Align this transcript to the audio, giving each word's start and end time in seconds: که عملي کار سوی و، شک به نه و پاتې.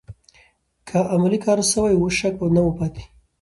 که 0.87 0.97
عملي 1.15 1.37
کار 1.45 1.59
سوی 1.71 1.93
و، 2.01 2.09
شک 2.19 2.33
به 2.39 2.47
نه 2.55 2.61
و 2.67 2.71
پاتې. 2.77 3.03